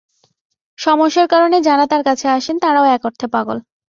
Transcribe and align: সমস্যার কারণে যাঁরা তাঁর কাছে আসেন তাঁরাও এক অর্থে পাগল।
সমস্যার 0.79 1.27
কারণে 1.33 1.57
যাঁরা 1.61 1.85
তাঁর 1.87 2.03
কাছে 2.05 2.25
আসেন 2.29 2.55
তাঁরাও 2.63 2.85
এক 2.95 3.01
অর্থে 3.05 3.27
পাগল। 3.33 3.57